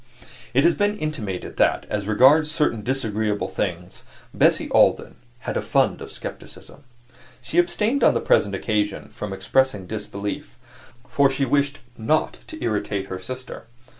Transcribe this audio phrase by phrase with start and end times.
[0.55, 4.01] It has been intimated that, as regards certain disagreeable things,
[4.33, 6.85] Bessie Alden had a fund of skepticism.
[7.39, 10.57] She abstained on the present occasion from expressing disbelief,
[11.07, 13.67] for she wished not to irritate her sister.